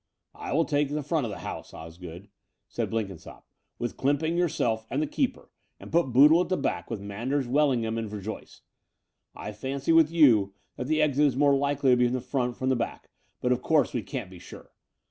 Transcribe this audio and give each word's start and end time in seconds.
"I 0.33 0.51
will 0.51 0.65
take 0.65 0.89
the 0.89 1.03
front 1.03 1.27
of 1.27 1.29
the 1.31 1.37
house, 1.45 1.75
Osgood," 1.75 2.27
said 2.67 2.89
Blenkinsopp, 2.89 3.43
"with 3.77 3.97
Clsmiping, 3.97 4.35
yourself, 4.35 4.83
and 4.89 4.99
the 4.99 5.05
keeper, 5.05 5.51
and 5.79 5.91
put 5.91 6.11
Boodle 6.11 6.41
at 6.41 6.49
the 6.49 6.57
back 6.57 6.89
with 6.89 6.99
Manders, 6.99 7.47
Wellingham, 7.47 7.99
and 7.99 8.09
Verjoyce. 8.09 8.61
I 9.35 9.51
fancy, 9.51 9.91
with 9.91 10.09
you, 10.09 10.55
that 10.75 10.87
the 10.87 11.03
exit 11.03 11.27
is 11.27 11.35
more 11.35 11.55
likely 11.55 11.91
to 11.91 11.97
be 11.97 12.05
from 12.05 12.15
the 12.15 12.19
front 12.19 12.57
than 12.57 12.69
the 12.69 12.75
back; 12.75 13.11
but, 13.41 13.51
of 13.51 13.61
course, 13.61 13.93
we 13.93 14.01
can't 14.01 14.31
be 14.31 14.39
sure. 14.39 14.71